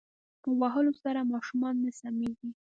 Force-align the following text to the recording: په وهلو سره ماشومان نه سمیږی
په 0.41 0.49
وهلو 0.59 0.91
سره 1.03 1.29
ماشومان 1.33 1.75
نه 1.83 1.91
سمیږی 1.99 2.49